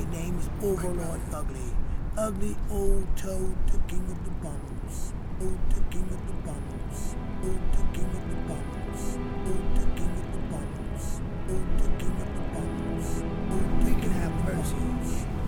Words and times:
My 0.00 0.10
name's 0.16 0.48
Overlord 0.62 1.20
Ugly. 1.30 1.76
Ugly 2.16 2.56
old 2.70 3.06
toad, 3.18 3.54
the 3.70 3.76
king 3.86 4.02
of 4.08 4.24
the 4.24 4.30
bums. 4.40 5.12
Old 5.42 5.60
the 5.68 5.80
king 5.92 6.08
of 6.08 6.26
the 6.26 6.32
bums. 6.40 7.16
Old 7.44 7.60
the 7.76 7.82
king 7.92 8.08
of 8.08 8.24
the 8.30 8.36
bums. 8.48 9.18
Old 9.44 9.68
the 9.76 9.84
king 10.00 10.14
of 10.16 10.32
the 10.32 10.40
bums. 10.48 11.20
Old 11.50 11.70
the 11.76 11.88
king 12.00 12.16
of 12.16 12.32
the 12.32 12.44
bums. 12.48 13.08
Old 13.52 13.84
we 13.84 13.92
can 14.00 14.12
have 14.22 14.32
mercy. 14.46 14.88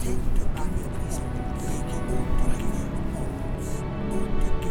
Take 0.04 0.20
the 0.36 0.44
king 0.52 0.68
of 0.68 0.92
the 0.92 1.00
bums. 1.00 1.16
Old 1.16 2.28
the 2.36 2.48
king 2.60 2.76
of 2.76 2.90
the 2.92 3.04
bums. 3.16 3.68
Old 4.12 4.32
the 4.36 4.50
king 4.50 4.52
of 4.52 4.60
the 4.60 4.61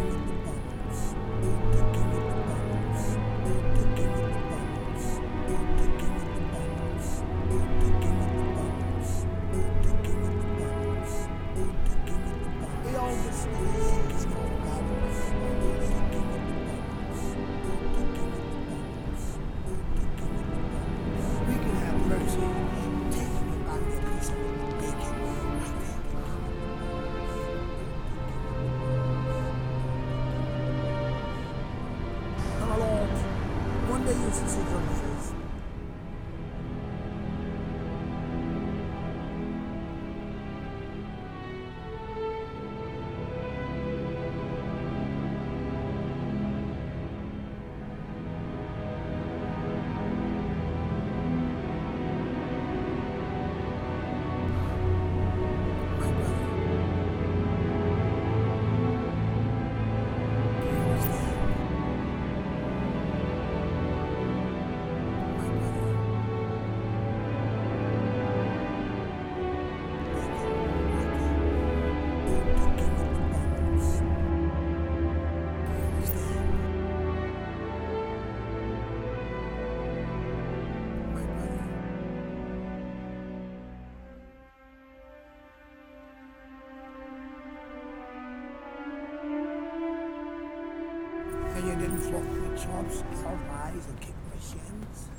eyes, 92.73 93.85
and 93.87 93.99
kick 93.99 94.13
my 94.29 94.39
shins? 94.39 95.09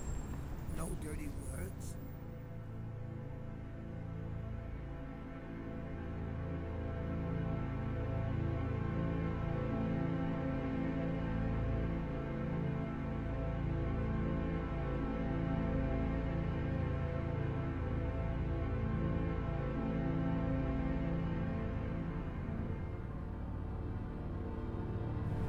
No 0.77 0.89
dirty 1.03 1.29
words? 1.51 1.95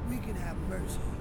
We 0.09 0.17
can 0.17 0.35
have 0.35 0.57
mercy. 0.69 1.12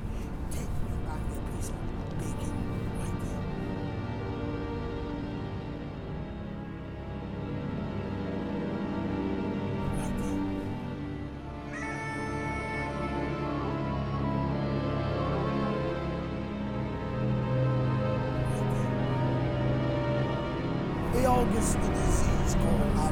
August 21.43 21.73
the 21.73 21.89
disease 21.89 22.55
called 22.55 23.12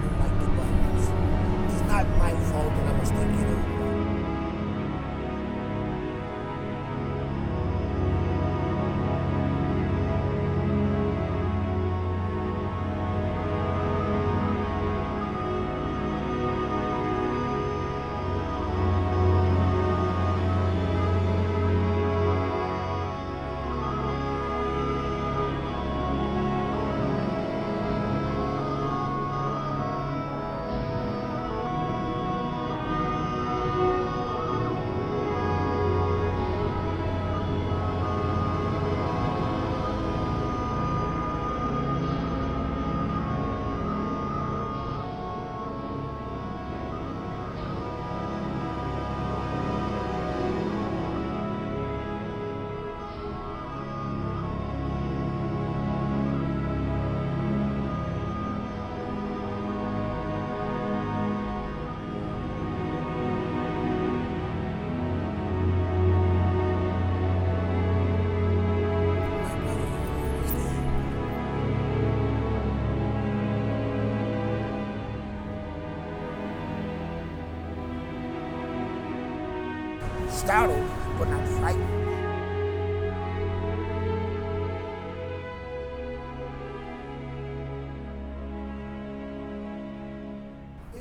and 81.30 81.40
I'm 81.40 81.46
frightened. 81.60 82.00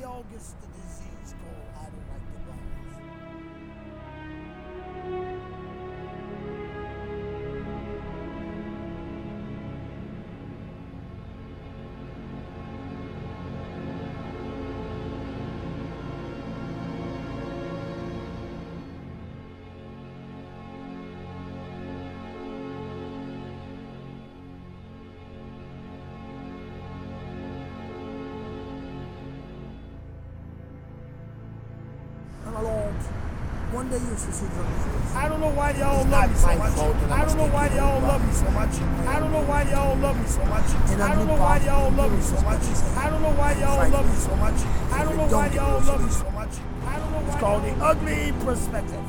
All 0.06 0.26
One 33.80 33.88
day 33.88 33.96
you'll 33.96 34.18
succeed 34.18 34.52
on. 34.60 35.16
I 35.16 35.30
don't 35.30 35.40
know 35.40 35.52
why 35.56 35.72
y'all 35.72 36.04
love 36.04 36.30
me 36.30 36.36
so 36.36 36.48
much. 36.60 36.76
I 36.76 37.24
don't 37.24 37.38
know 37.38 37.48
why 37.48 37.68
sticking 37.70 37.80
y'all 37.80 38.02
love 38.02 38.28
me 38.28 38.34
so 38.34 38.52
much. 38.52 38.76
I 39.08 39.20
don't 39.22 39.32
know 39.32 39.44
why 39.44 39.64
y'all 39.72 39.96
love 39.96 40.20
me 40.20 40.28
so 40.28 40.44
much. 40.44 40.68
I 41.00 41.16
don't 41.16 41.28
know 41.28 41.36
why 41.40 41.56
bastard, 41.56 41.66
y'all 41.66 41.92
love 41.96 42.12
me 42.12 42.22
so 42.22 42.42
much. 42.44 42.60
I 43.00 43.10
don't 43.10 43.22
know 43.22 43.32
why 43.32 43.54
y'all 43.54 43.90
love 43.90 44.06
me 44.06 44.18
so 44.20 44.36
much. 44.36 44.60
I 44.92 45.04
don't 45.06 45.16
know 45.16 45.28
why 45.32 45.48
get 45.48 45.56
y'all 45.56 45.80
love 45.80 46.04
me 46.04 46.12
so 46.12 46.30
much. 46.32 46.52
I 46.86 47.00
don't 47.00 47.12
know 47.14 47.20
why. 47.20 47.32
It's 47.32 47.40
called 47.40 47.64
the 47.64 47.72
ugly 47.80 48.34
perspective. 48.44 49.09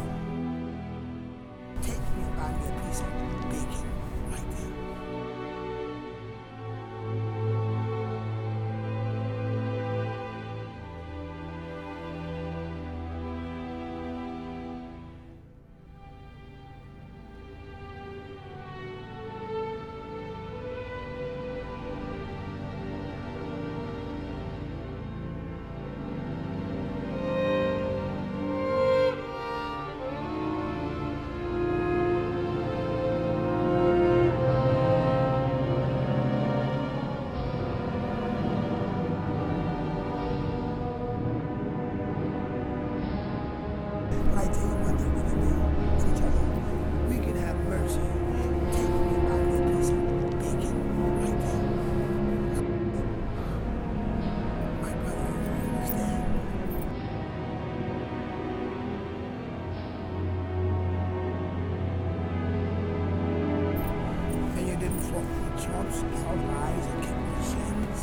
Chops, 65.80 66.02
lies, 66.02 66.86
and. 67.06 68.00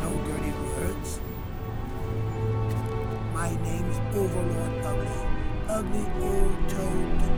No 0.00 0.10
dirty 0.26 0.52
words. 0.66 1.20
My 3.32 3.50
name's 3.62 3.98
Overlord 4.14 4.84
Ugly. 4.84 5.08
Ugly 5.68 6.06
old 6.22 6.68
toad 6.68 7.33